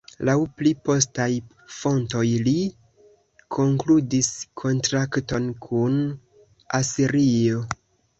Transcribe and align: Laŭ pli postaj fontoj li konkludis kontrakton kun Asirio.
Laŭ 0.27 0.33
pli 0.59 0.69
postaj 0.87 1.25
fontoj 1.79 2.23
li 2.47 2.53
konkludis 3.57 4.29
kontrakton 4.63 5.45
kun 5.67 5.99
Asirio. 6.79 7.61